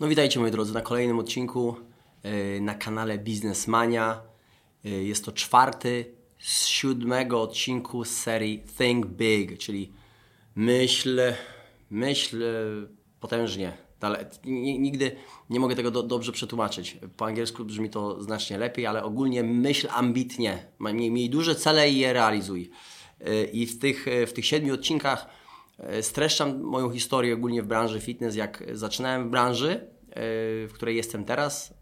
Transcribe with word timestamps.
No 0.00 0.08
witajcie 0.08 0.40
moi 0.40 0.50
drodzy 0.50 0.74
na 0.74 0.80
kolejnym 0.80 1.18
odcinku 1.18 1.76
yy, 2.24 2.60
na 2.60 2.74
kanale 2.74 3.18
Biznesmania. 3.18 4.22
Yy, 4.84 5.04
jest 5.04 5.24
to 5.24 5.32
czwarty 5.32 6.14
z 6.38 6.66
siódmego 6.66 7.42
odcinku 7.42 8.04
z 8.04 8.10
serii 8.10 8.62
Think 8.78 9.06
Big, 9.06 9.58
czyli 9.58 9.92
myśl, 10.54 11.20
myśl 11.90 12.40
yy, 12.40 12.88
potężnie. 13.20 13.72
Nigdy 14.78 15.16
nie 15.50 15.60
mogę 15.60 15.76
tego 15.76 15.90
do, 15.90 16.02
dobrze 16.02 16.32
przetłumaczyć. 16.32 16.98
Po 17.16 17.26
angielsku 17.26 17.64
brzmi 17.64 17.90
to 17.90 18.22
znacznie 18.22 18.58
lepiej, 18.58 18.86
ale 18.86 19.04
ogólnie 19.04 19.42
myśl 19.42 19.88
ambitnie. 19.90 20.66
Miej, 20.80 21.10
miej 21.10 21.30
duże 21.30 21.54
cele 21.54 21.90
i 21.90 21.98
je 21.98 22.12
realizuj. 22.12 22.70
I 23.52 23.66
w 23.66 23.78
tych, 23.78 24.06
w 24.26 24.32
tych 24.32 24.46
siedmiu 24.46 24.74
odcinkach 24.74 25.26
E, 25.26 25.37
streszczam 26.00 26.60
moją 26.60 26.90
historię 26.90 27.34
ogólnie 27.34 27.62
w 27.62 27.66
branży 27.66 28.00
fitness, 28.00 28.36
jak 28.36 28.64
zaczynałem 28.72 29.28
w 29.28 29.30
branży, 29.30 29.70
e, 29.70 29.86
w 30.66 30.70
której 30.74 30.96
jestem 30.96 31.24
teraz 31.24 31.74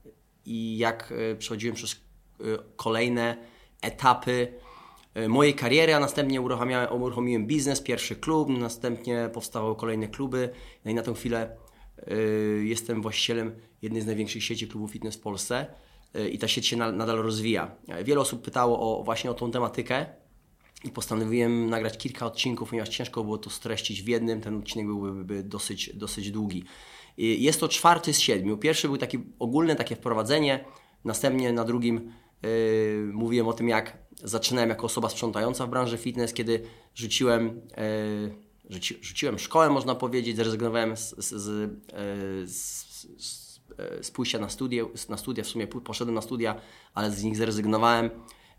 i 0.44 0.78
jak 0.78 1.12
e, 1.12 1.36
przechodziłem 1.36 1.76
przez 1.76 2.06
kolejne 2.76 3.36
etapy 3.82 4.52
mojej 5.28 5.54
kariery, 5.54 5.94
a 5.94 6.00
następnie 6.00 6.40
uruchomiłem 6.90 7.46
biznes, 7.46 7.80
pierwszy 7.80 8.16
klub, 8.16 8.48
następnie 8.48 9.30
powstawały 9.32 9.76
kolejne 9.76 10.08
kluby. 10.08 10.50
No 10.84 10.90
i 10.90 10.94
na 10.94 11.02
tę 11.02 11.14
chwilę 11.14 11.56
jestem 12.62 13.02
właścicielem 13.02 13.56
jednej 13.82 14.02
z 14.02 14.06
największych 14.06 14.44
sieci 14.44 14.68
klubów 14.68 14.90
fitness 14.90 15.16
w 15.16 15.20
Polsce 15.20 15.66
i 16.32 16.38
ta 16.38 16.48
sieć 16.48 16.66
się 16.66 16.76
nadal 16.76 17.16
rozwija. 17.16 17.76
Wiele 18.04 18.20
osób 18.20 18.42
pytało 18.42 19.00
o, 19.00 19.04
właśnie 19.04 19.30
o 19.30 19.34
tą 19.34 19.50
tematykę, 19.50 20.06
i 20.84 20.90
postanowiłem 20.90 21.70
nagrać 21.70 21.98
kilka 21.98 22.26
odcinków, 22.26 22.68
ponieważ 22.68 22.88
ciężko 22.88 23.24
było 23.24 23.38
to 23.38 23.50
streścić 23.50 24.02
w 24.02 24.08
jednym. 24.08 24.40
Ten 24.40 24.56
odcinek 24.58 24.86
byłby 24.86 25.42
dosyć, 25.42 25.90
dosyć 25.94 26.30
długi. 26.30 26.64
Jest 27.18 27.60
to 27.60 27.68
czwarty 27.68 28.14
z 28.14 28.20
siedmiu. 28.20 28.58
Pierwszy 28.58 28.88
był 28.88 28.96
taki 28.96 29.18
ogólne 29.38 29.76
takie 29.76 29.96
wprowadzenie, 29.96 30.64
następnie 31.04 31.52
na 31.52 31.64
drugim 31.64 32.12
yy, 32.42 32.50
mówiłem 33.12 33.48
o 33.48 33.52
tym, 33.52 33.68
jak 33.68 33.98
zaczynałem 34.22 34.70
jako 34.70 34.86
osoba 34.86 35.08
sprzątająca 35.08 35.66
w 35.66 35.70
branży 35.70 35.98
fitness, 35.98 36.32
kiedy 36.32 36.62
rzuciłem, 36.94 37.60
yy, 37.76 38.34
rzuci, 38.70 38.98
rzuciłem 39.00 39.38
szkołę, 39.38 39.70
można 39.70 39.94
powiedzieć, 39.94 40.36
zrezygnowałem 40.36 40.96
z, 40.96 41.14
z, 41.18 41.34
z, 41.34 41.70
yy, 42.40 42.48
z 42.48 43.46
z 44.02 44.10
pójścia 44.10 44.38
na 44.38 44.46
na 45.08 45.16
studia, 45.16 45.44
w 45.44 45.46
sumie 45.46 45.66
poszedłem 45.66 46.14
na 46.14 46.20
studia, 46.20 46.60
ale 46.94 47.10
z 47.10 47.24
nich 47.24 47.36
zrezygnowałem. 47.36 48.10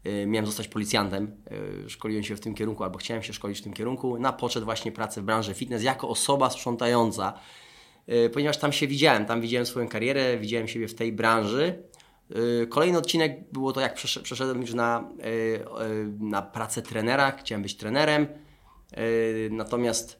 Y, 0.07 0.25
miałem 0.27 0.45
zostać 0.45 0.67
policjantem. 0.67 1.31
Y, 1.85 1.89
szkoliłem 1.89 2.23
się 2.23 2.35
w 2.35 2.39
tym 2.39 2.55
kierunku, 2.55 2.83
albo 2.83 2.97
chciałem 2.97 3.23
się 3.23 3.33
szkolić 3.33 3.59
w 3.59 3.61
tym 3.61 3.73
kierunku. 3.73 4.19
Na 4.19 4.33
poczet 4.33 4.63
właśnie 4.63 4.91
pracy 4.91 5.21
w 5.21 5.23
branży 5.23 5.53
fitness 5.53 5.83
jako 5.83 6.09
osoba 6.09 6.49
sprzątająca, 6.49 7.33
y, 8.09 8.29
ponieważ 8.29 8.57
tam 8.57 8.73
się 8.73 8.87
widziałem, 8.87 9.25
tam 9.25 9.41
widziałem 9.41 9.65
swoją 9.65 9.87
karierę, 9.87 10.37
widziałem 10.37 10.67
siebie 10.67 10.87
w 10.87 10.95
tej 10.95 11.11
branży. 11.11 11.83
Kolejny 12.69 12.97
odcinek 12.97 13.51
było 13.51 13.73
to, 13.73 13.81
jak 13.81 13.93
przeszedłem 14.23 14.61
już 14.61 14.73
na, 14.73 15.09
na 16.19 16.41
pracę 16.41 16.81
trenera, 16.81 17.31
chciałem 17.31 17.61
być 17.61 17.77
trenerem. 17.77 18.27
Natomiast 19.51 20.19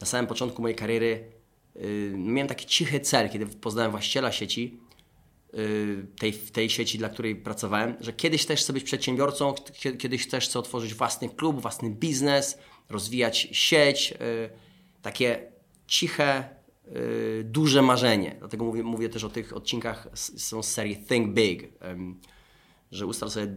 na 0.00 0.06
samym 0.06 0.26
początku 0.26 0.62
mojej 0.62 0.76
kariery 0.76 1.24
miałem 2.14 2.48
taki 2.48 2.66
cichy 2.66 3.00
cel, 3.00 3.30
kiedy 3.30 3.46
poznałem 3.46 3.90
właściciela 3.90 4.32
sieci, 4.32 4.80
tej, 6.18 6.32
tej 6.32 6.70
sieci, 6.70 6.98
dla 6.98 7.08
której 7.08 7.36
pracowałem, 7.36 7.96
że 8.00 8.12
kiedyś 8.12 8.46
też 8.46 8.60
chcę 8.60 8.72
być 8.72 8.84
przedsiębiorcą, 8.84 9.54
kiedyś 9.98 10.28
też 10.28 10.48
chcę 10.48 10.58
otworzyć 10.58 10.94
własny 10.94 11.28
klub, 11.28 11.60
własny 11.60 11.90
biznes, 11.90 12.58
rozwijać 12.88 13.48
sieć, 13.52 14.12
y, 14.12 14.50
takie 15.02 15.52
ciche, 15.86 16.44
y, 16.86 17.44
duże 17.44 17.82
marzenie. 17.82 18.36
Dlatego 18.38 18.64
mówię, 18.64 18.82
mówię 18.82 19.08
też 19.08 19.24
o 19.24 19.28
tych 19.28 19.56
odcinkach 19.56 20.08
są 20.14 20.62
z 20.62 20.70
serii 20.70 20.96
Think 20.96 21.34
Big, 21.34 21.68
że 22.92 23.06
ustal 23.06 23.30
sobie 23.30 23.56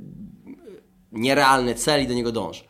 nierealny 1.11 1.75
cel 1.75 2.03
i 2.03 2.07
do 2.07 2.13
niego 2.13 2.31
dąż. 2.31 2.65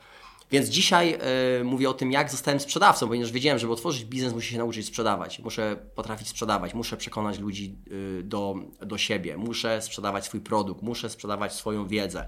Więc 0.53 0.69
dzisiaj 0.69 1.17
y, 1.59 1.63
mówię 1.63 1.89
o 1.89 1.93
tym, 1.93 2.11
jak 2.11 2.31
zostałem 2.31 2.59
sprzedawcą, 2.59 3.07
ponieważ 3.07 3.31
wiedziałem, 3.31 3.59
żeby 3.59 3.73
otworzyć 3.73 4.05
biznes, 4.05 4.33
muszę 4.33 4.47
się 4.47 4.57
nauczyć 4.57 4.85
sprzedawać. 4.85 5.39
Muszę 5.39 5.77
potrafić 5.95 6.27
sprzedawać, 6.27 6.73
muszę 6.73 6.97
przekonać 6.97 7.39
ludzi 7.39 7.75
y, 8.19 8.23
do, 8.23 8.55
do 8.81 8.97
siebie, 8.97 9.37
muszę 9.37 9.81
sprzedawać 9.81 10.25
swój 10.25 10.41
produkt, 10.41 10.81
muszę 10.81 11.09
sprzedawać 11.09 11.53
swoją 11.53 11.87
wiedzę. 11.87 12.25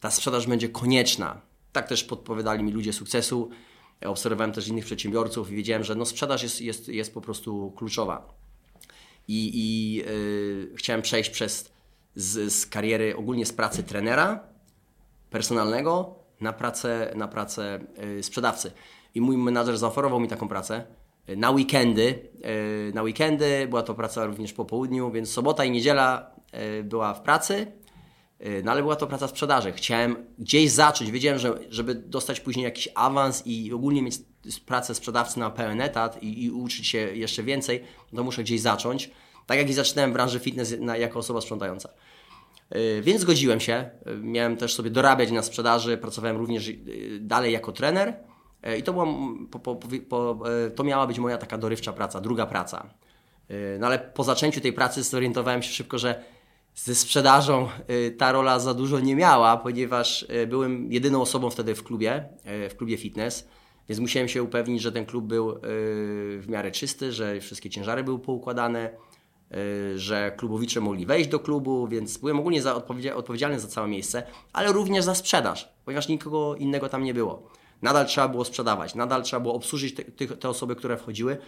Ta 0.00 0.10
sprzedaż 0.10 0.46
będzie 0.46 0.68
konieczna. 0.68 1.40
Tak 1.72 1.88
też 1.88 2.04
podpowiadali 2.04 2.64
mi 2.64 2.72
ludzie 2.72 2.92
sukcesu. 2.92 3.50
Ja 4.00 4.10
obserwowałem 4.10 4.52
też 4.52 4.68
innych 4.68 4.84
przedsiębiorców 4.84 5.50
i 5.50 5.56
wiedziałem, 5.56 5.84
że 5.84 5.94
no 5.94 6.06
sprzedaż 6.06 6.42
jest, 6.42 6.60
jest, 6.60 6.88
jest 6.88 7.14
po 7.14 7.20
prostu 7.20 7.72
kluczowa. 7.76 8.34
I, 9.28 9.50
i 9.54 10.02
y, 10.08 10.76
chciałem 10.76 11.02
przejść 11.02 11.30
przez 11.30 11.72
z, 12.14 12.52
z 12.52 12.66
kariery, 12.66 13.16
ogólnie 13.16 13.46
z 13.46 13.52
pracy 13.52 13.82
trenera 13.82 14.40
personalnego 15.30 16.25
na 16.40 16.52
pracę, 16.52 17.12
na 17.14 17.28
pracę 17.28 17.78
y, 18.18 18.22
sprzedawcy. 18.22 18.72
I 19.14 19.20
mój 19.20 19.36
menadżer 19.36 19.78
zaoferował 19.78 20.20
mi 20.20 20.28
taką 20.28 20.48
pracę 20.48 20.84
y, 21.28 21.36
na 21.36 21.50
weekendy. 21.50 22.18
Y, 22.88 22.94
na 22.94 23.02
weekendy 23.02 23.66
była 23.68 23.82
to 23.82 23.94
praca 23.94 24.24
również 24.24 24.52
po 24.52 24.64
południu, 24.64 25.10
więc 25.10 25.30
sobota 25.30 25.64
i 25.64 25.70
niedziela 25.70 26.36
była 26.84 27.14
w 27.14 27.20
pracy, 27.20 27.72
no 28.64 28.72
ale 28.72 28.82
była 28.82 28.96
to 28.96 29.06
praca 29.06 29.28
sprzedaży. 29.28 29.72
Chciałem 29.72 30.16
gdzieś 30.38 30.70
zacząć. 30.70 31.10
Wiedziałem, 31.10 31.38
że 31.38 31.58
żeby 31.70 31.94
dostać 31.94 32.40
później 32.40 32.64
jakiś 32.64 32.88
awans 32.94 33.42
i 33.46 33.72
ogólnie 33.72 34.02
mieć 34.02 34.18
pracę 34.66 34.94
sprzedawcy 34.94 35.38
na 35.38 35.50
pełen 35.50 35.80
etat 35.80 36.22
i, 36.22 36.44
i 36.44 36.50
uczyć 36.50 36.86
się 36.86 36.98
jeszcze 36.98 37.42
więcej, 37.42 37.84
to 38.16 38.24
muszę 38.24 38.42
gdzieś 38.42 38.60
zacząć. 38.60 39.10
Tak 39.46 39.58
jak 39.58 39.70
i 39.70 39.72
zaczynałem 39.72 40.10
w 40.10 40.14
branży 40.14 40.38
fitness 40.38 40.74
na, 40.80 40.96
jako 40.96 41.18
osoba 41.18 41.40
sprzątająca. 41.40 41.88
Y, 42.74 43.02
więc 43.02 43.20
zgodziłem 43.20 43.60
się. 43.60 43.90
Y, 44.06 44.16
miałem 44.16 44.56
też 44.56 44.74
sobie 44.74 44.90
dorabiać 44.90 45.30
na 45.30 45.42
sprzedaży, 45.42 45.98
pracowałem 45.98 46.36
również 46.36 46.68
y, 46.68 47.18
dalej 47.20 47.52
jako 47.52 47.72
trener. 47.72 48.14
I 48.78 48.82
to, 48.82 48.92
była, 48.92 49.06
po, 49.50 49.58
po, 49.58 49.78
po, 50.08 50.38
to 50.76 50.84
miała 50.84 51.06
być 51.06 51.18
moja 51.18 51.38
taka 51.38 51.58
dorywcza 51.58 51.92
praca, 51.92 52.20
druga 52.20 52.46
praca. 52.46 52.86
No 53.78 53.86
ale 53.86 53.98
po 53.98 54.24
zaczęciu 54.24 54.60
tej 54.60 54.72
pracy 54.72 55.02
zorientowałem 55.02 55.62
się 55.62 55.72
szybko, 55.72 55.98
że 55.98 56.24
ze 56.74 56.94
sprzedażą 56.94 57.68
ta 58.18 58.32
rola 58.32 58.58
za 58.58 58.74
dużo 58.74 59.00
nie 59.00 59.16
miała, 59.16 59.56
ponieważ 59.56 60.26
byłem 60.48 60.92
jedyną 60.92 61.22
osobą 61.22 61.50
wtedy 61.50 61.74
w 61.74 61.84
klubie, 61.84 62.28
w 62.70 62.76
klubie 62.76 62.96
fitness, 62.96 63.48
więc 63.88 64.00
musiałem 64.00 64.28
się 64.28 64.42
upewnić, 64.42 64.82
że 64.82 64.92
ten 64.92 65.06
klub 65.06 65.24
był 65.24 65.60
w 66.38 66.44
miarę 66.48 66.70
czysty, 66.70 67.12
że 67.12 67.40
wszystkie 67.40 67.70
ciężary 67.70 68.04
były 68.04 68.18
poukładane, 68.18 68.90
że 69.96 70.32
klubowicze 70.36 70.80
mogli 70.80 71.06
wejść 71.06 71.30
do 71.30 71.40
klubu, 71.40 71.88
więc 71.88 72.18
byłem 72.18 72.40
ogólnie 72.40 72.62
za 72.62 72.74
odpowiedzialny 73.14 73.60
za 73.60 73.68
całe 73.68 73.88
miejsce, 73.88 74.22
ale 74.52 74.72
również 74.72 75.04
za 75.04 75.14
sprzedaż, 75.14 75.68
ponieważ 75.84 76.08
nikogo 76.08 76.56
innego 76.56 76.88
tam 76.88 77.04
nie 77.04 77.14
było. 77.14 77.48
Nadal 77.82 78.06
trzeba 78.06 78.28
było 78.28 78.44
sprzedawać, 78.44 78.94
nadal 78.94 79.22
trzeba 79.22 79.40
było 79.40 79.54
obsłużyć 79.54 79.94
te, 79.94 80.26
te, 80.26 80.48
osoby, 80.48 80.76
które 80.76 80.96
wchodziły. 80.96 81.38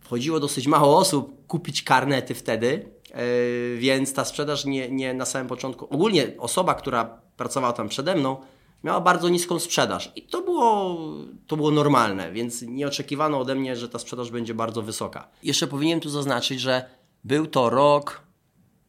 Wchodziło 0.00 0.40
dosyć 0.40 0.66
mało 0.66 0.98
osób, 0.98 1.46
kupić 1.46 1.82
karnety 1.82 2.34
wtedy, 2.34 2.90
yy, 3.14 3.76
więc 3.78 4.14
ta 4.14 4.24
sprzedaż 4.24 4.64
nie, 4.64 4.90
nie 4.90 5.14
na 5.14 5.24
samym 5.24 5.48
początku. 5.48 5.94
Ogólnie 5.94 6.32
osoba, 6.38 6.74
która 6.74 7.20
pracowała 7.36 7.72
tam 7.72 7.88
przede 7.88 8.14
mną, 8.14 8.36
miała 8.84 9.00
bardzo 9.00 9.28
niską 9.28 9.58
sprzedaż 9.58 10.12
i 10.16 10.22
to 10.22 10.42
było, 10.42 10.98
to 11.46 11.56
było 11.56 11.70
normalne, 11.70 12.32
więc 12.32 12.62
nie 12.62 12.86
oczekiwano 12.86 13.40
ode 13.40 13.54
mnie, 13.54 13.76
że 13.76 13.88
ta 13.88 13.98
sprzedaż 13.98 14.30
będzie 14.30 14.54
bardzo 14.54 14.82
wysoka. 14.82 15.28
Jeszcze 15.42 15.66
powinienem 15.66 16.00
tu 16.00 16.10
zaznaczyć, 16.10 16.60
że 16.60 16.97
był 17.24 17.46
to 17.46 17.70
rok 17.70 18.22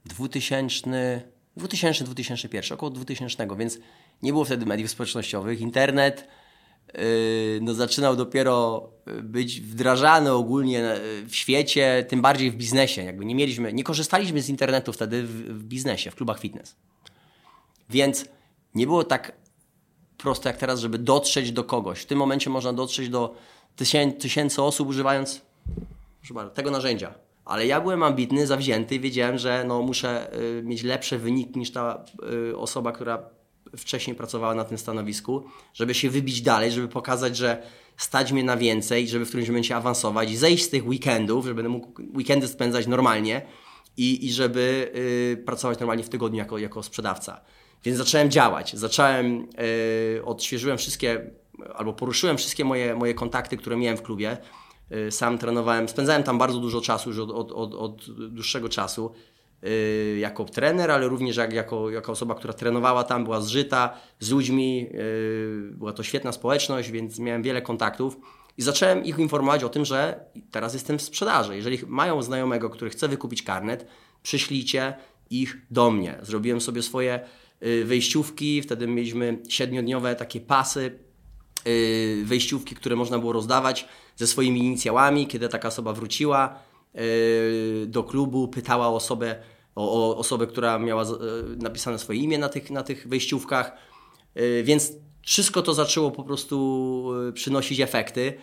2000, 0.06 1.22
2000-2001, 1.57 2.73
około 2.73 2.90
2000, 2.90 3.47
więc 3.57 3.79
nie 4.22 4.31
było 4.31 4.45
wtedy 4.45 4.66
mediów 4.66 4.91
społecznościowych. 4.91 5.62
Internet 5.62 6.28
yy, 6.94 7.01
no, 7.62 7.73
zaczynał 7.73 8.16
dopiero 8.16 8.89
yy, 9.06 9.23
być 9.23 9.62
wdrażany 9.62 10.31
ogólnie 10.31 10.95
w 11.28 11.35
świecie, 11.35 12.06
tym 12.09 12.22
bardziej 12.22 12.51
w 12.51 12.56
biznesie. 12.56 13.03
Jakby 13.03 13.25
nie 13.25 13.35
mieliśmy, 13.35 13.73
nie 13.73 13.84
korzystaliśmy 13.84 14.42
z 14.42 14.50
internetu 14.50 14.94
wtedy 14.94 15.24
w, 15.24 15.59
w 15.59 15.63
biznesie, 15.63 16.12
w 16.12 16.15
klubach 16.15 16.39
fitness. 16.39 16.75
Więc 17.89 18.25
nie 18.75 18.86
było 18.86 19.03
tak 19.03 19.31
prosto 20.18 20.50
jak 20.50 20.57
teraz, 20.57 20.80
żeby 20.80 20.98
dotrzeć 20.98 21.51
do 21.51 21.63
kogoś. 21.63 22.00
W 22.00 22.06
tym 22.06 22.18
momencie 22.18 22.50
można 22.50 22.74
dotrzeć 22.74 23.09
do 23.09 23.36
tysięcy 24.19 24.62
osób 24.62 24.89
używając 24.89 25.42
tego 26.53 26.71
narzędzia 26.71 27.28
ale 27.50 27.68
ja 27.68 27.81
byłem 27.81 28.04
ambitny, 28.04 28.48
zawzięty 28.48 28.96
i 28.96 29.00
wiedziałem, 29.00 29.38
że 29.38 29.63
no, 29.68 29.81
muszę 29.81 30.38
y, 30.60 30.63
mieć 30.63 30.84
lepsze 30.84 31.18
wyniki 31.18 31.60
niż 31.60 31.72
ta 31.72 32.06
y, 32.51 32.57
osoba, 32.57 32.92
która 32.92 33.24
wcześniej 33.78 34.16
pracowała 34.16 34.56
na 34.56 34.63
tym 34.63 34.78
stanowisku, 34.78 35.44
żeby 35.74 35.94
się 35.94 36.10
wybić 36.10 36.42
dalej, 36.42 36.72
żeby 36.72 36.88
pokazać, 36.88 37.38
że 37.38 37.63
stać 37.98 38.31
mnie 38.31 38.44
na 38.44 38.57
więcej, 38.57 39.07
żeby 39.07 39.25
w 39.25 39.28
którymś 39.28 39.50
momencie 39.50 39.75
awansować 39.75 40.38
zejść 40.38 40.63
z 40.63 40.69
tych 40.69 40.88
weekendów, 40.88 41.46
żeby 41.46 41.69
mógł 41.69 42.01
weekendy 42.16 42.48
spędzać 42.48 42.88
normalnie 42.88 43.42
i, 43.98 44.25
i 44.25 44.34
żeby 44.34 44.92
y, 45.40 45.44
pracować 45.46 45.80
normalnie 45.80 46.04
w 46.04 46.10
tygodniu 46.10 46.38
jako, 46.38 46.57
jako 46.57 46.84
sprzedawca. 46.84 47.42
Więc 47.84 47.98
zacząłem 47.98 48.31
działać. 48.31 48.75
Zacząłem, 48.75 49.48
y, 50.18 50.25
odświeżyłem 50.25 50.78
wszystkie, 50.78 51.31
albo 51.75 51.94
poruszyłem 51.94 52.38
wszystkie 52.38 52.66
moje, 52.66 52.96
moje 52.96 53.13
kontakty, 53.13 53.57
które 53.57 53.78
miałem 53.78 53.98
w 53.98 54.01
klubie 54.01 54.38
sam 55.09 55.38
trenowałem, 55.38 55.89
spędzałem 55.89 56.24
tam 56.24 56.38
bardzo 56.38 56.59
dużo 56.59 56.81
czasu 56.81 57.09
już 57.09 57.19
od, 57.19 57.31
od, 57.31 57.51
od, 57.51 57.74
od 57.74 58.12
dłuższego 58.30 58.69
czasu 58.69 59.12
y, 59.63 60.18
jako 60.19 60.45
trener, 60.45 60.91
ale 60.91 61.07
również 61.07 61.38
jak, 61.38 61.53
jako, 61.53 61.89
jako 61.89 62.12
osoba, 62.12 62.36
która 62.36 62.53
trenowała 62.53 63.03
tam, 63.03 63.24
była 63.24 63.41
zżyta 63.41 63.94
z 64.19 64.31
ludźmi, 64.31 64.88
y, 64.94 65.71
była 65.71 65.94
to 65.94 66.03
świetna 66.03 66.31
społeczność, 66.31 66.91
więc 66.91 67.19
miałem 67.19 67.44
wiele 67.44 67.62
kontaktów. 67.62 68.18
I 68.57 68.62
zacząłem 68.62 69.03
ich 69.06 69.19
informować 69.19 69.63
o 69.63 69.69
tym, 69.69 69.86
że 69.86 70.25
teraz 70.51 70.74
jestem 70.74 70.97
w 70.97 71.01
sprzedaży. 71.01 71.56
Jeżeli 71.56 71.77
mają 71.88 72.21
znajomego, 72.21 72.69
który 72.69 72.91
chce 72.91 73.07
wykupić 73.07 73.44
karnet, 73.44 73.88
przyślijcie 74.24 74.94
ich 75.30 75.57
do 75.71 75.91
mnie. 75.91 76.18
Zrobiłem 76.21 76.62
sobie 76.62 76.81
swoje 76.81 77.19
y, 77.63 77.86
wejściówki, 77.86 78.62
wtedy 78.62 78.88
mieliśmy 78.88 79.39
siedmiodniowe 79.50 80.15
takie 80.15 80.41
pasy, 80.41 80.80
y, 80.81 81.08
wejściówki, 82.23 82.75
które 82.75 82.95
można 82.95 83.19
było 83.19 83.33
rozdawać 83.33 83.88
ze 84.15 84.27
swoimi 84.27 84.59
inicjałami. 84.59 85.27
Kiedy 85.27 85.50
taka 85.50 85.67
osoba 85.67 85.94
wróciła 85.94 86.59
y, 86.95 87.85
do 87.88 88.03
klubu, 88.03 88.47
pytała 88.47 88.88
osobę, 88.88 89.35
o, 89.75 90.09
o 90.09 90.17
osobę, 90.17 90.47
która 90.47 90.79
miała 90.79 91.03
napisane 91.57 92.00
swoje 92.00 92.19
imię 92.19 92.38
na 92.38 92.50
tych, 92.50 92.71
na 92.71 92.83
tych 92.83 93.07
wejściówkach. 93.07 93.71
Więc 94.63 94.94
wszystko 95.21 95.61
to 95.61 95.73
zaczęło 95.73 96.11
po 96.11 96.23
prostu 96.23 97.06
przynosić 97.33 97.79
efekty. 97.79 98.33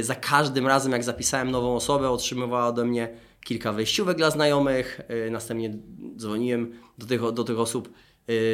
Za 0.00 0.14
każdym 0.14 0.66
razem, 0.66 0.92
jak 0.92 1.04
zapisałem 1.04 1.50
nową 1.50 1.76
osobę, 1.76 2.10
otrzymywała 2.10 2.66
ode 2.66 2.84
mnie 2.84 3.16
kilka 3.44 3.72
wejściówek 3.72 4.16
dla 4.16 4.30
znajomych. 4.30 5.00
Y, 5.26 5.30
następnie 5.30 5.78
dzwoniłem 6.16 6.72
do 6.98 7.06
tych, 7.06 7.32
do 7.32 7.44
tych 7.44 7.58
osób 7.58 7.88
y, 7.88 7.92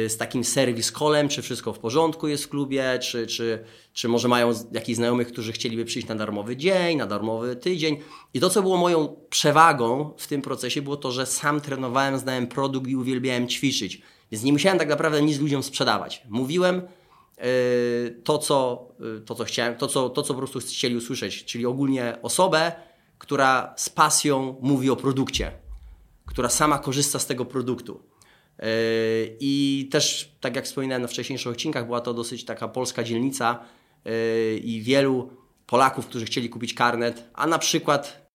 z 0.07 0.17
takim 0.17 0.43
serwis 0.43 0.91
kolem, 0.91 1.29
czy 1.29 1.41
wszystko 1.41 1.73
w 1.73 1.79
porządku 1.79 2.27
jest 2.27 2.43
w 2.43 2.49
klubie, 2.49 2.99
czy, 3.01 3.27
czy, 3.27 3.63
czy 3.93 4.07
może 4.07 4.27
mają 4.27 4.53
jakichś 4.71 4.95
znajomych, 4.95 5.27
którzy 5.27 5.51
chcieliby 5.51 5.85
przyjść 5.85 6.07
na 6.07 6.15
darmowy 6.15 6.57
dzień, 6.57 6.97
na 6.97 7.05
darmowy 7.05 7.55
tydzień. 7.55 7.97
I 8.33 8.39
to, 8.39 8.49
co 8.49 8.61
było 8.61 8.77
moją 8.77 9.15
przewagą 9.29 10.13
w 10.17 10.27
tym 10.27 10.41
procesie, 10.41 10.81
było 10.81 10.97
to, 10.97 11.11
że 11.11 11.25
sam 11.25 11.61
trenowałem, 11.61 12.19
znałem 12.19 12.47
produkt 12.47 12.87
i 12.87 12.95
uwielbiałem 12.95 13.47
ćwiczyć. 13.47 14.01
Więc 14.31 14.43
nie 14.43 14.53
musiałem 14.53 14.79
tak 14.79 14.89
naprawdę 14.89 15.21
nic 15.21 15.39
ludziom 15.39 15.63
sprzedawać. 15.63 16.23
Mówiłem 16.29 16.81
y, 17.37 18.21
to, 18.23 18.37
co, 18.37 18.87
to, 19.25 19.35
co 19.35 19.43
chciałem, 19.43 19.75
to 19.75 19.87
co, 19.87 20.09
to, 20.09 20.21
co 20.23 20.33
po 20.33 20.37
prostu 20.37 20.59
chcieli 20.59 20.95
usłyszeć, 20.95 21.45
czyli 21.45 21.65
ogólnie 21.65 22.17
osobę, 22.21 22.71
która 23.17 23.73
z 23.77 23.89
pasją 23.89 24.55
mówi 24.61 24.89
o 24.89 24.95
produkcie, 24.95 25.51
która 26.25 26.49
sama 26.49 26.79
korzysta 26.79 27.19
z 27.19 27.25
tego 27.25 27.45
produktu. 27.45 28.03
Yy, 28.59 28.67
I 29.39 29.87
też, 29.91 30.35
tak 30.41 30.55
jak 30.55 30.65
wspominałem 30.65 31.01
na 31.01 31.07
wcześniejszych 31.07 31.51
odcinkach, 31.51 31.85
była 31.85 32.01
to 32.01 32.13
dosyć 32.13 32.45
taka 32.45 32.67
polska 32.67 33.03
dzielnica 33.03 33.59
yy, 34.05 34.57
i 34.57 34.81
wielu 34.81 35.29
Polaków, 35.65 36.07
którzy 36.07 36.25
chcieli 36.25 36.49
kupić 36.49 36.73
karnet, 36.73 37.29
a 37.33 37.47
na 37.47 37.59
przykład 37.59 38.27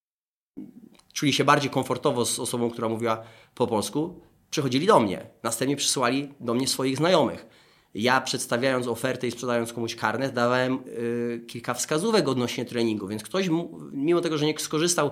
czuli 1.12 1.32
się 1.32 1.44
bardziej 1.44 1.70
komfortowo 1.70 2.26
z 2.26 2.38
osobą, 2.38 2.70
która 2.70 2.88
mówiła 2.88 3.22
po 3.54 3.66
polsku, 3.66 4.20
przychodzili 4.50 4.86
do 4.86 5.00
mnie. 5.00 5.26
Następnie 5.42 5.76
przysłali 5.76 6.34
do 6.40 6.54
mnie 6.54 6.69
swoich 6.69 6.96
znajomych 6.96 7.46
ja 7.94 8.20
przedstawiając 8.20 8.86
ofertę 8.86 9.26
i 9.26 9.30
sprzedając 9.30 9.72
komuś 9.72 9.96
karnet, 9.96 10.34
dawałem 10.34 10.78
y, 10.86 11.44
kilka 11.46 11.74
wskazówek 11.74 12.28
odnośnie 12.28 12.64
treningu, 12.64 13.08
więc 13.08 13.22
ktoś, 13.22 13.48
mimo 13.92 14.20
tego, 14.20 14.38
że 14.38 14.46
nie 14.46 14.58
skorzystał 14.58 15.10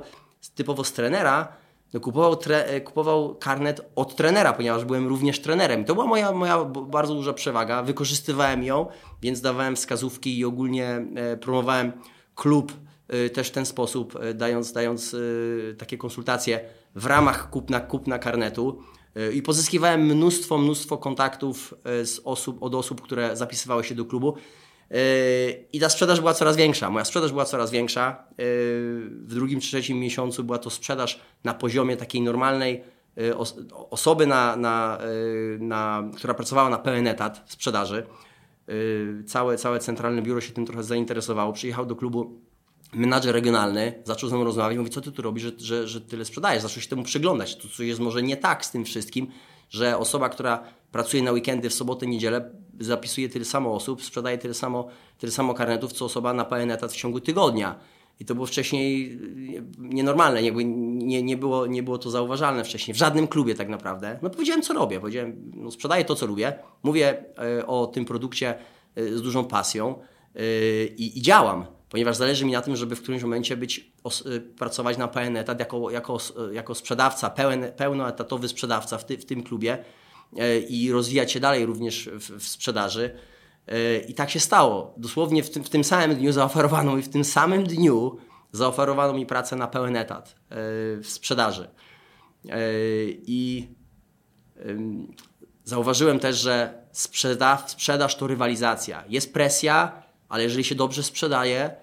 typowo 0.54 0.84
z 0.84 0.92
trenera, 0.92 1.52
no 1.92 2.00
kupował, 2.00 2.36
tre, 2.36 2.64
e, 2.64 2.80
kupował 2.80 3.34
karnet 3.34 3.80
od 3.96 4.16
trenera, 4.16 4.52
ponieważ 4.52 4.84
byłem 4.84 5.06
również 5.06 5.40
trenerem. 5.40 5.84
To 5.84 5.94
była 5.94 6.06
moja, 6.06 6.32
moja 6.32 6.64
bardzo 6.64 7.14
duża 7.14 7.32
przewaga. 7.32 7.82
Wykorzystywałem 7.82 8.62
ją, 8.62 8.86
więc 9.22 9.40
dawałem 9.40 9.76
wskazówki 9.76 10.38
i 10.38 10.44
ogólnie 10.44 11.06
e, 11.16 11.36
promowałem 11.36 11.92
klub 12.34 12.72
e, 13.08 13.30
też 13.30 13.48
w 13.48 13.52
ten 13.52 13.66
sposób, 13.66 14.18
dając, 14.34 14.72
dając 14.72 15.16
takie 15.78 15.98
konsultacje 15.98 16.60
w 16.94 17.06
ramach 17.06 17.50
kupna, 17.50 17.80
kupna 17.80 18.18
karnetu. 18.18 18.82
I 19.34 19.42
pozyskiwałem 19.42 20.00
mnóstwo, 20.00 20.58
mnóstwo 20.58 20.98
kontaktów 20.98 21.74
z 21.84 22.20
osób, 22.24 22.62
od 22.62 22.74
osób, 22.74 23.00
które 23.00 23.36
zapisywały 23.36 23.84
się 23.84 23.94
do 23.94 24.04
klubu. 24.04 24.36
E, 24.90 24.96
I 25.72 25.80
ta 25.80 25.88
sprzedaż 25.88 26.20
była 26.20 26.34
coraz 26.34 26.56
większa. 26.56 26.90
Moja 26.90 27.04
sprzedaż 27.04 27.30
była 27.30 27.44
coraz 27.44 27.70
większa. 27.70 28.24
W 29.08 29.34
drugim, 29.34 29.60
trzecim 29.60 29.98
miesiącu 29.98 30.44
była 30.44 30.58
to 30.58 30.70
sprzedaż 30.70 31.20
na 31.44 31.54
poziomie 31.54 31.96
takiej 31.96 32.20
normalnej 32.22 32.84
osoby, 33.90 34.26
na, 34.26 34.56
na, 34.56 34.98
na, 35.58 36.10
która 36.16 36.34
pracowała 36.34 36.70
na 36.70 36.78
pełen 36.78 37.06
etat 37.06 37.42
w 37.46 37.52
sprzedaży. 37.52 38.06
Całe, 39.26 39.58
całe 39.58 39.78
centralne 39.78 40.22
biuro 40.22 40.40
się 40.40 40.52
tym 40.52 40.66
trochę 40.66 40.82
zainteresowało. 40.82 41.52
Przyjechał 41.52 41.86
do 41.86 41.96
klubu 41.96 42.40
menadżer 42.92 43.34
regionalny 43.34 44.02
zaczął 44.04 44.30
ze 44.30 44.36
mną 44.36 44.44
rozmawiać 44.44 44.78
mówi, 44.78 44.90
co 44.90 45.00
ty 45.00 45.12
tu 45.12 45.22
robisz, 45.22 45.42
że, 45.42 45.52
że, 45.58 45.88
że 45.88 46.00
tyle 46.00 46.24
sprzedajesz? 46.24 46.62
Zaczął 46.62 46.82
się 46.82 46.88
temu 46.88 47.02
przyglądać. 47.02 47.56
To 47.56 47.68
coś 47.68 47.86
jest 47.86 48.00
może 48.00 48.22
nie 48.22 48.36
tak 48.36 48.64
z 48.64 48.70
tym 48.70 48.84
wszystkim, 48.84 49.26
że 49.70 49.98
osoba, 49.98 50.28
która 50.28 50.62
pracuje 50.92 51.22
na 51.22 51.32
weekendy, 51.32 51.70
w 51.70 51.74
sobotę, 51.74 52.06
niedzielę, 52.06 52.50
zapisuje 52.80 53.28
tyle 53.28 53.44
samo 53.44 53.74
osób, 53.74 54.04
sprzedaje 54.04 54.38
tyle 54.38 54.54
samo, 54.54 54.88
tyle 55.18 55.32
samo 55.32 55.54
karnetów, 55.54 55.92
co 55.92 56.04
osoba 56.04 56.32
na 56.32 56.44
pełen 56.44 56.70
etat 56.70 56.92
w 56.92 56.96
ciągu 56.96 57.20
tygodnia. 57.20 57.78
I 58.20 58.24
to 58.24 58.34
było 58.34 58.46
wcześniej 58.46 59.18
nienormalne, 59.78 60.42
jakby 60.42 60.64
nie, 60.64 61.22
nie, 61.22 61.36
było, 61.36 61.66
nie 61.66 61.82
było 61.82 61.98
to 61.98 62.10
zauważalne 62.10 62.64
wcześniej, 62.64 62.94
w 62.94 62.98
żadnym 62.98 63.28
klubie 63.28 63.54
tak 63.54 63.68
naprawdę. 63.68 64.18
No 64.22 64.30
powiedziałem, 64.30 64.62
co 64.62 64.74
robię. 64.74 65.00
Powiedziałem, 65.00 65.52
no 65.54 65.70
sprzedaję 65.70 66.04
to, 66.04 66.14
co 66.14 66.26
lubię, 66.26 66.52
mówię 66.82 67.24
y, 67.58 67.66
o 67.66 67.86
tym 67.86 68.04
produkcie 68.04 68.54
y, 68.98 69.18
z 69.18 69.22
dużą 69.22 69.44
pasją 69.44 69.94
y, 70.36 70.94
i 70.98 71.22
działam 71.22 71.66
ponieważ 71.90 72.16
zależy 72.16 72.44
mi 72.44 72.52
na 72.52 72.62
tym, 72.62 72.76
żeby 72.76 72.96
w 72.96 73.02
którymś 73.02 73.22
momencie 73.22 73.56
być, 73.56 73.92
pracować 74.58 74.98
na 74.98 75.08
pełen 75.08 75.36
etat 75.36 75.60
jako, 75.60 75.90
jako, 75.90 76.18
jako 76.52 76.74
sprzedawca, 76.74 77.30
pełen, 77.30 77.72
pełnoetatowy 77.76 78.48
sprzedawca 78.48 78.98
w, 78.98 79.06
ty, 79.06 79.18
w 79.18 79.24
tym 79.24 79.42
klubie 79.42 79.84
i 80.68 80.92
rozwijać 80.92 81.32
się 81.32 81.40
dalej 81.40 81.66
również 81.66 82.10
w, 82.12 82.38
w 82.38 82.48
sprzedaży. 82.48 83.14
I 84.08 84.14
tak 84.14 84.30
się 84.30 84.40
stało. 84.40 84.94
Dosłownie 84.96 85.42
w 85.42 85.50
tym, 85.50 85.64
w 85.64 85.70
tym 85.70 85.84
samym 85.84 86.16
dniu 86.16 86.32
zaoferowano 86.32 86.96
mi, 86.96 87.02
w 87.02 87.08
tym 87.08 87.24
samym 87.24 87.64
dniu 87.64 88.16
zaoferowano 88.52 89.12
mi 89.12 89.26
pracę 89.26 89.56
na 89.56 89.66
pełen 89.66 89.96
etat 89.96 90.34
w 91.02 91.06
sprzedaży. 91.06 91.68
I 93.26 93.68
zauważyłem 95.64 96.18
też, 96.18 96.38
że 96.38 96.84
sprzedaż, 96.92 97.60
sprzedaż 97.70 98.16
to 98.16 98.26
rywalizacja. 98.26 99.04
Jest 99.08 99.32
presja, 99.32 100.02
ale 100.28 100.42
jeżeli 100.42 100.64
się 100.64 100.74
dobrze 100.74 101.02
sprzedaje 101.02 101.76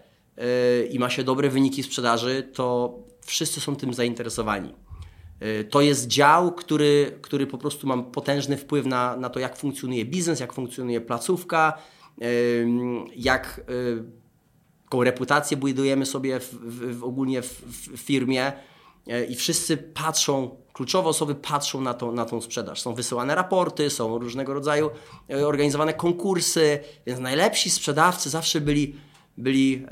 i 0.89 1.00
ma 1.00 1.09
się 1.09 1.23
dobre 1.23 1.50
wyniki 1.50 1.83
sprzedaży, 1.83 2.50
to 2.53 2.95
wszyscy 3.25 3.61
są 3.61 3.75
tym 3.75 3.93
zainteresowani. 3.93 4.75
Yy, 5.42 5.63
to 5.63 5.81
jest 5.81 6.07
dział, 6.07 6.51
który, 6.51 7.19
który 7.22 7.48
po 7.48 7.58
prostu 7.58 7.88
ma 7.88 7.98
potężny 7.98 8.58
wpływ 8.58 8.86
na, 8.86 9.17
na 9.17 9.29
to, 9.29 9.39
jak 9.39 9.58
funkcjonuje 9.58 10.06
biznes, 10.06 10.39
jak 10.39 10.53
funkcjonuje 10.53 11.01
placówka, 11.01 11.74
jak 13.15 13.62
jaką 14.88 15.03
reputację 15.03 15.58
budujemy 15.58 16.06
sobie 16.06 16.39
w, 16.39 16.53
w, 16.53 17.00
w 17.00 17.03
ogólnie 17.03 17.41
w, 17.41 17.62
w 17.62 17.98
firmie 17.98 18.53
i 19.29 19.36
wszyscy 19.36 19.77
patrzą, 19.77 20.58
kluczowe 20.74 21.10
osoby 21.10 21.36
patrzą 21.36 21.82
na, 21.82 21.94
to, 21.94 22.12
na 22.12 22.25
tą 22.25 22.41
sprzedaż. 22.41 22.82
Są 22.82 22.94
wysyłane 22.94 23.36
raporty, 23.36 23.89
są 23.89 24.17
różnego 24.17 24.53
rodzaju 24.53 24.89
organizowane 25.46 25.94
konkursy, 25.94 26.79
więc 27.06 27.20
najlepsi 27.20 27.70
sprzedawcy 27.70 28.29
zawsze 28.29 28.62
byli, 28.62 28.96
byli 29.38 29.86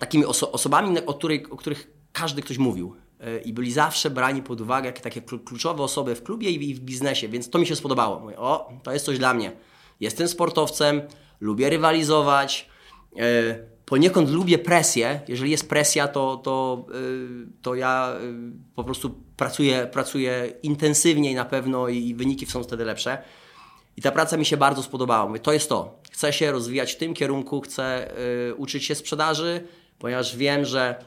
takimi 0.00 0.24
oso 0.24 0.52
osobami, 0.52 1.06
o, 1.06 1.14
której, 1.14 1.46
o 1.50 1.56
których 1.56 1.90
każdy 2.12 2.42
ktoś 2.42 2.58
mówił. 2.58 2.96
E, 3.20 3.38
I 3.38 3.52
byli 3.52 3.72
zawsze 3.72 4.10
brani 4.10 4.42
pod 4.42 4.60
uwagę 4.60 4.86
jak 4.86 5.00
takie 5.00 5.20
kluczowe 5.20 5.82
osoby 5.82 6.14
w 6.14 6.22
klubie 6.22 6.50
i 6.50 6.74
w 6.74 6.80
biznesie, 6.80 7.28
więc 7.28 7.50
to 7.50 7.58
mi 7.58 7.66
się 7.66 7.76
spodobało. 7.76 8.20
Mówię, 8.20 8.36
o, 8.36 8.72
to 8.82 8.92
jest 8.92 9.04
coś 9.04 9.18
dla 9.18 9.34
mnie. 9.34 9.52
Jestem 10.00 10.28
sportowcem, 10.28 11.02
lubię 11.40 11.70
rywalizować, 11.70 12.68
e, 13.16 13.78
poniekąd 13.88 14.30
lubię 14.30 14.58
presję. 14.58 15.20
Jeżeli 15.28 15.50
jest 15.50 15.68
presja, 15.68 16.08
to, 16.08 16.36
to, 16.36 16.86
y, 16.94 17.62
to 17.62 17.74
ja 17.74 18.16
po 18.74 18.84
prostu 18.84 19.14
pracuję, 19.36 19.88
pracuję 19.92 20.52
intensywniej 20.62 21.34
na 21.34 21.44
pewno 21.44 21.88
i 21.88 22.14
wyniki 22.14 22.46
są 22.46 22.62
wtedy 22.62 22.84
lepsze. 22.84 23.22
I 23.96 24.02
ta 24.02 24.12
praca 24.12 24.36
mi 24.36 24.46
się 24.46 24.56
bardzo 24.56 24.82
spodobała. 24.82 25.26
Mówię, 25.26 25.40
to 25.40 25.52
jest 25.52 25.68
to. 25.68 26.00
Chcę 26.12 26.32
się 26.32 26.52
rozwijać 26.52 26.92
w 26.92 26.96
tym 26.96 27.14
kierunku, 27.14 27.60
chcę 27.60 28.14
uczyć 28.56 28.84
się 28.84 28.94
sprzedaży, 28.94 29.66
ponieważ 29.98 30.36
wiem, 30.36 30.64
że 30.64 31.04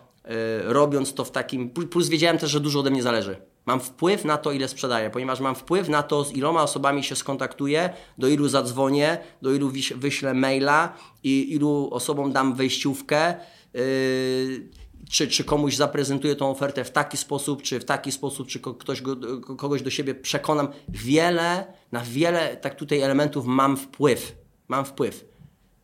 robiąc 0.63 1.13
to 1.13 1.25
w 1.25 1.31
takim. 1.31 1.69
Plus 1.69 2.09
wiedziałem 2.09 2.37
też, 2.37 2.51
że 2.51 2.59
dużo 2.59 2.79
ode 2.79 2.89
mnie 2.89 3.03
zależy. 3.03 3.35
Mam 3.65 3.79
wpływ 3.79 4.25
na 4.25 4.37
to, 4.37 4.51
ile 4.51 4.67
sprzedaję, 4.67 5.09
ponieważ 5.09 5.39
mam 5.39 5.55
wpływ 5.55 5.89
na 5.89 6.03
to, 6.03 6.23
z 6.23 6.31
iloma 6.31 6.63
osobami 6.63 7.03
się 7.03 7.15
skontaktuję, 7.15 7.93
do 8.17 8.27
ilu 8.27 8.47
zadzwonię, 8.47 9.17
do 9.41 9.53
ilu 9.53 9.71
wyślę 9.95 10.33
maila 10.33 10.97
i 11.23 11.53
ilu 11.53 11.89
osobom 11.91 12.31
dam 12.31 12.55
wejściówkę. 12.55 13.35
Yy, 13.73 14.69
czy, 15.09 15.27
czy 15.27 15.43
komuś 15.43 15.75
zaprezentuję 15.75 16.35
tą 16.35 16.49
ofertę 16.49 16.83
w 16.83 16.91
taki 16.91 17.17
sposób, 17.17 17.61
czy 17.61 17.79
w 17.79 17.85
taki 17.85 18.11
sposób, 18.11 18.47
czy 18.47 18.59
ktoś 18.59 19.01
go, 19.01 19.15
kogoś 19.41 19.81
do 19.81 19.89
siebie 19.89 20.15
przekonam. 20.15 20.67
Wiele, 20.89 21.73
na 21.91 22.01
wiele 22.01 22.57
tak 22.57 22.75
tutaj 22.75 22.99
elementów 22.99 23.45
mam 23.45 23.77
wpływ. 23.77 24.35
Mam 24.67 24.85
wpływ. 24.85 25.30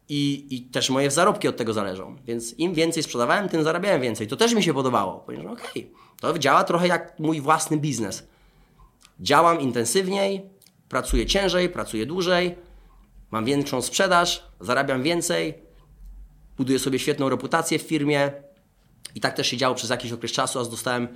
I, 0.10 0.48
I 0.50 0.62
też 0.62 0.90
moje 0.90 1.12
zarobki 1.12 1.48
od 1.48 1.58
tego 1.58 1.74
zależą. 1.74 2.16
Więc 2.26 2.54
im 2.54 2.74
więcej 2.74 3.04
sprzedawałem, 3.04 3.50
tym 3.50 3.64
zarabiałem 3.64 4.02
więcej. 4.02 4.28
To 4.28 4.36
też 4.38 4.54
mi 4.54 4.64
się 4.64 4.74
podobało. 4.74 5.20
Powiedziałem, 5.20 5.52
okej, 5.52 5.70
okay, 5.70 6.34
to 6.34 6.40
działa 6.40 6.64
trochę 6.64 6.88
jak 6.88 7.20
mój 7.20 7.42
własny 7.42 7.78
biznes. 7.78 8.28
Działam 9.20 9.60
intensywniej, 9.60 10.42
pracuję 10.90 11.26
ciężej, 11.26 11.70
pracuję 11.70 12.06
dłużej, 12.06 12.56
mam 13.32 13.46
większą 13.46 13.82
sprzedaż, 13.82 14.44
zarabiam 14.60 15.04
więcej, 15.04 15.54
buduję 16.58 16.80
sobie 16.80 17.00
świetną 17.00 17.30
reputację 17.30 17.80
w 17.80 17.82
firmie. 17.82 18.32
I 19.16 19.20
tak 19.20 19.34
też 19.34 19.48
się 19.48 19.58
działo 19.58 19.76
przez 19.76 19.90
jakiś 19.90 20.12
okres 20.12 20.32
czasu, 20.32 20.60
aż 20.60 20.68
dostałem 20.68 21.08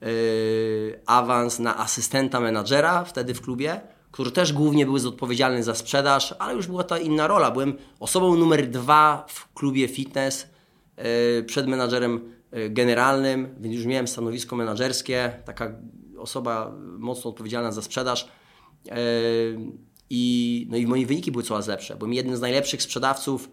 yy, 0.00 1.00
awans 1.06 1.58
na 1.58 1.78
asystenta 1.78 2.40
menadżera 2.40 3.04
wtedy 3.04 3.34
w 3.34 3.40
klubie 3.40 3.80
który 4.10 4.30
też 4.30 4.52
głównie 4.52 4.86
był 4.86 5.08
odpowiedzialny 5.08 5.62
za 5.62 5.74
sprzedaż, 5.74 6.34
ale 6.38 6.54
już 6.54 6.66
była 6.66 6.84
to 6.84 6.98
inna 6.98 7.26
rola. 7.26 7.50
Byłem 7.50 7.74
osobą 8.00 8.36
numer 8.36 8.70
dwa 8.70 9.26
w 9.28 9.52
klubie 9.52 9.88
fitness 9.88 10.46
e, 10.96 11.42
przed 11.42 11.66
menadżerem 11.66 12.32
e, 12.50 12.70
generalnym, 12.70 13.54
więc 13.60 13.74
już 13.74 13.86
miałem 13.86 14.08
stanowisko 14.08 14.56
menadżerskie, 14.56 15.32
taka 15.44 15.72
osoba 16.18 16.72
mocno 16.98 17.30
odpowiedzialna 17.30 17.72
za 17.72 17.82
sprzedaż. 17.82 18.28
E, 18.88 18.96
I, 20.10 20.66
no 20.70 20.76
i 20.76 20.86
moje 20.86 21.06
wyniki 21.06 21.32
były 21.32 21.44
coraz 21.44 21.66
lepsze. 21.66 21.96
Byłem 21.96 22.12
jednym 22.12 22.36
z 22.36 22.40
najlepszych 22.40 22.82
sprzedawców 22.82 23.50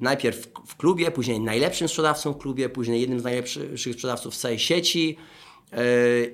najpierw 0.00 0.48
w 0.66 0.76
klubie, 0.76 1.10
później 1.10 1.40
najlepszym 1.40 1.88
sprzedawcą 1.88 2.32
w 2.32 2.38
klubie, 2.38 2.68
później 2.68 3.00
jednym 3.00 3.20
z 3.20 3.24
najlepszych 3.24 3.94
sprzedawców 3.94 4.34
w 4.34 4.36
całej 4.36 4.58
sieci. 4.58 5.16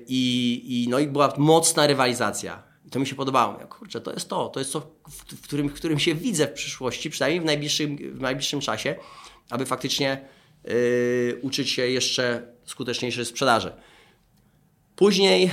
I, 0.07 0.63
i, 0.67 0.89
no 0.89 0.99
i 0.99 1.07
była 1.07 1.33
mocna 1.37 1.87
rywalizacja. 1.87 2.63
I 2.85 2.89
to 2.89 2.99
mi 2.99 3.07
się 3.07 3.15
podobało. 3.15 3.59
Ja, 3.59 3.65
kurczę, 3.65 4.01
to 4.01 4.13
jest 4.13 4.29
to, 4.29 4.49
to 4.49 4.59
jest 4.59 4.73
to, 4.73 4.81
w, 5.09 5.41
którym, 5.41 5.69
w 5.69 5.73
którym 5.73 5.99
się 5.99 6.15
widzę 6.15 6.47
w 6.47 6.53
przyszłości, 6.53 7.09
przynajmniej 7.09 7.41
w 7.41 7.45
najbliższym, 7.45 7.97
w 7.97 8.21
najbliższym 8.21 8.59
czasie, 8.59 8.95
aby 9.49 9.65
faktycznie 9.65 10.27
yy, 10.63 11.39
uczyć 11.41 11.69
się 11.69 11.87
jeszcze 11.87 12.47
skuteczniejszej 12.65 13.25
sprzedaży. 13.25 13.71
Później, 14.95 15.41
yy, 15.41 15.51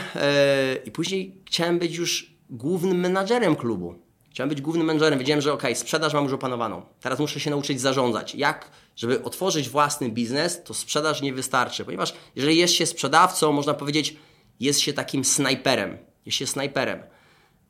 i 0.85 0.91
później 0.91 1.43
chciałem 1.47 1.79
być 1.79 1.97
już 1.97 2.33
głównym 2.51 3.01
menadżerem 3.01 3.57
klubu. 3.57 3.95
Chciałem 4.31 4.49
być 4.49 4.61
głównym 4.61 4.87
menadżerem. 4.87 5.19
Wiedziałem, 5.19 5.43
że 5.43 5.53
ok, 5.53 5.63
sprzedaż 5.75 6.15
mam 6.15 6.25
już 6.25 6.33
opanowaną. 6.33 6.83
Teraz 7.01 7.19
muszę 7.19 7.41
się 7.41 7.51
nauczyć 7.51 7.81
zarządzać. 7.81 8.35
Jak, 8.35 8.71
żeby 8.97 9.23
otworzyć 9.23 9.69
własny 9.69 10.09
biznes, 10.09 10.63
to 10.65 10.75
sprzedaż 10.75 11.23
nie 11.23 11.33
wystarczy, 11.33 11.85
ponieważ 11.85 12.15
jeżeli 12.37 12.57
jest 12.57 12.75
się 12.75 12.87
sprzedawcą, 12.87 13.53
można 13.53 13.75
powiedzieć, 13.75 14.17
jest 14.61 14.81
się 14.81 14.93
takim 14.93 15.25
snajperem. 15.25 15.99
Jest 16.27 16.39
się 16.39 16.47
snajperem 16.47 17.03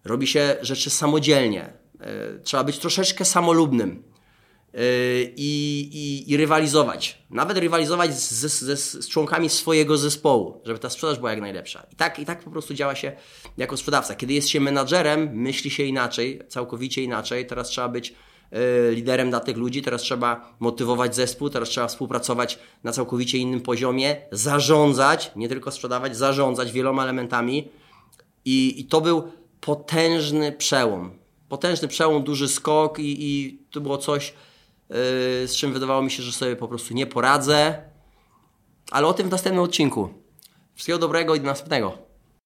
robi 0.04 0.26
się 0.26 0.56
rzeczy 0.62 0.90
samodzielnie. 0.90 1.72
E, 2.00 2.38
trzeba 2.42 2.64
być 2.64 2.78
troszeczkę 2.78 3.24
samolubnym 3.24 4.02
e, 4.74 4.78
i, 5.22 5.88
i, 5.92 6.30
i 6.32 6.36
rywalizować. 6.36 7.24
Nawet 7.30 7.58
rywalizować 7.58 8.14
z, 8.18 8.30
z, 8.30 8.80
z, 8.80 9.08
członkami 9.08 9.48
swojego 9.48 9.98
zespołu, 9.98 10.60
żeby 10.64 10.78
ta 10.78 10.90
sprzedaż 10.90 11.18
była 11.18 11.30
jak 11.30 11.40
najlepsza. 11.40 11.86
I 11.92 11.96
tak, 11.96 12.18
I 12.18 12.26
tak 12.26 12.44
po 12.44 12.50
prostu 12.50 12.74
działa 12.74 12.94
się 12.94 13.12
jako 13.56 13.76
sprzedawca. 13.76 14.14
Kiedy 14.14 14.32
jest 14.32 14.48
się 14.48 14.60
menadżerem, 14.60 15.30
myśli 15.32 15.70
się 15.70 15.82
inaczej, 15.82 16.40
całkowicie 16.48 17.02
inaczej. 17.02 17.46
Teraz 17.46 17.68
trzeba 17.68 17.88
być 17.88 18.14
e, 18.50 18.92
liderem 18.92 19.30
dla 19.30 19.40
tych 19.40 19.56
ludzi, 19.56 19.82
teraz 19.82 20.02
trzeba 20.02 20.54
motywować 20.60 21.16
zespół, 21.16 21.50
teraz 21.50 21.68
trzeba 21.68 21.88
współpracować 21.88 22.58
na 22.84 22.92
całkowicie 22.92 23.38
innym 23.38 23.60
poziomie, 23.60 24.16
zarządzać, 24.32 25.32
nie 25.36 25.48
tylko 25.48 25.70
sprzedawać, 25.70 26.16
zarządzać 26.16 26.72
wieloma 26.72 27.02
elementami. 27.02 27.68
I, 28.44 28.80
i 28.80 28.84
to 28.84 29.00
był 29.00 29.32
potężny 29.62 30.52
przełom. 30.52 31.18
Potężny 31.48 31.88
przełom, 31.88 32.22
duży 32.22 32.48
skok 32.48 32.98
i, 32.98 33.16
i 33.20 33.58
to 33.70 33.80
było 33.80 33.98
coś, 33.98 34.28
yy, 34.28 34.96
z 35.48 35.56
czym 35.56 35.72
wydawało 35.72 36.02
mi 36.02 36.10
się, 36.10 36.22
że 36.22 36.32
sobie 36.32 36.56
po 36.56 36.68
prostu 36.68 36.94
nie 36.94 37.06
poradzę. 37.06 37.82
Ale 38.90 39.06
o 39.06 39.14
tym 39.14 39.28
w 39.28 39.30
następnym 39.30 39.64
odcinku. 39.64 40.08
Wszystkiego 40.74 40.98
dobrego 40.98 41.34
i 41.34 41.40
do 41.40 41.46
następnego. 41.46 41.98